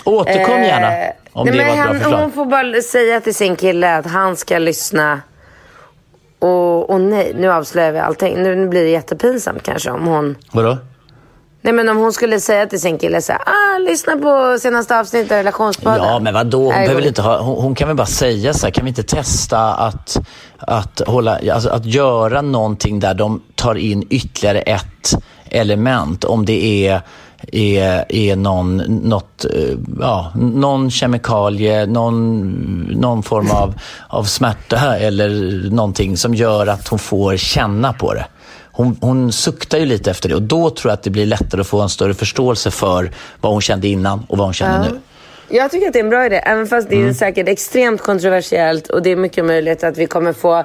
[0.04, 2.20] Återkom gärna Eh, om nej, det var ett bra han, förslag.
[2.20, 5.20] Hon får bara säga till sin kille att han ska lyssna
[6.38, 8.42] Och, och nej, nu avslöjar vi allting.
[8.42, 10.36] Nu blir det jättepinsamt kanske om hon...
[10.52, 10.78] Vadå?
[11.62, 15.00] Nej men om hon skulle säga till sin kille så här, ah, lyssna på senaste
[15.00, 16.04] avsnittet av relationspodden.
[16.04, 16.64] Ja, men vadå?
[16.64, 19.02] Hon, behöver inte ha, hon, hon kan väl bara säga så här, kan vi inte
[19.02, 20.16] testa att,
[20.58, 26.24] att, hålla, alltså att göra någonting där de tar in ytterligare ett element.
[26.24, 27.02] Om det är,
[27.52, 32.50] är, är någon, något, eh, ja, någon kemikalie, någon,
[32.90, 33.74] någon form av,
[34.08, 35.30] av smärta eller
[35.70, 38.26] någonting som gör att hon får känna på det.
[38.80, 41.60] Hon, hon suktar ju lite efter det och då tror jag att det blir lättare
[41.60, 43.10] att få en större förståelse för
[43.40, 45.00] vad hon kände innan och vad hon känner nu.
[45.48, 47.14] Jag tycker att det är en bra idé, även fast det är Mm.
[47.14, 50.64] säkert extremt kontroversiellt och det är mycket möjligt att vi kommer få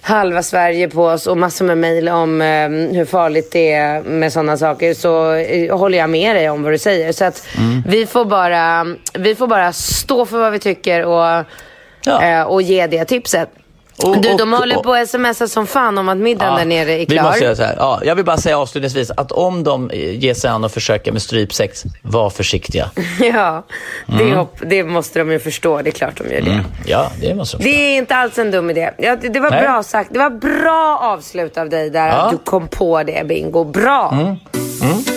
[0.00, 4.32] halva Sverige på oss och massor med mejl om eh, hur farligt det är med
[4.32, 7.12] sådana saker så eh, håller jag med dig om vad du säger.
[7.12, 7.82] Så att Mm.
[7.88, 11.44] vi, får bara, vi får bara stå för vad vi tycker och,
[12.04, 12.22] Ja.
[12.22, 13.48] eh, och ge det tipset.
[14.04, 16.92] Och- du, de och- håller på att smsa som fan om att middagen där nere
[16.92, 17.22] är vi klar.
[17.22, 17.74] måste göra så här.
[17.78, 21.12] Ja, jag vill bara säga avslutningsvis att om de eh, ger sig an och försöker
[21.12, 22.90] med strypsex, var försiktiga.
[23.20, 23.62] ja,
[24.06, 24.36] det, Mm.
[24.36, 25.82] hopp, det måste de ju förstå.
[25.82, 26.64] Det är klart de gör det.
[26.86, 28.90] Ja, det måste de Det är inte alls en dum idé.
[28.98, 29.62] Ja, det, det var Nej.
[29.62, 30.10] bra sagt.
[30.12, 32.08] Det var bra avslut av dig där.
[32.08, 32.12] Ja.
[32.14, 33.64] Att du kom på det, Bingo.
[33.64, 34.10] Bra.
[34.82, 35.15] Eh,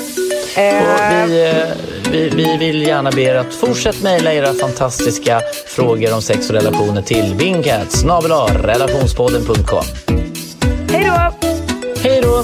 [0.59, 6.13] Och vi, eh, vi, vi vill gärna be er att fortsätta mejla era fantastiska frågor
[6.13, 9.83] om sex och relationer till vingcats relationspodden.com.
[10.91, 11.47] Hej då!
[12.03, 12.43] Hej då!